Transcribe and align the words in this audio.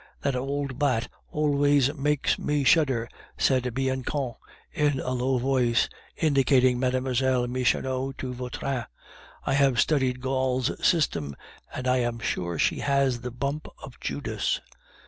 "That 0.21 0.35
old 0.35 0.79
bat 0.79 1.09
always 1.29 1.93
makes 1.93 2.39
me 2.39 2.63
shudder," 2.63 3.07
said 3.37 3.71
Bianchon 3.75 4.33
in 4.71 4.99
a 4.99 5.11
low 5.11 5.37
voice, 5.37 5.89
indicating 6.17 6.79
Mlle. 6.79 7.45
Michonneau 7.47 8.11
to 8.13 8.33
Vautrin. 8.33 8.85
"I 9.45 9.53
have 9.53 9.79
studied 9.79 10.19
Gall's 10.19 10.71
system, 10.83 11.35
and 11.71 11.87
I 11.87 11.97
am 11.97 12.17
sure 12.17 12.57
she 12.57 12.79
has 12.79 13.21
the 13.21 13.29
bump 13.29 13.67
of 13.83 13.99
Judas." 13.99 14.59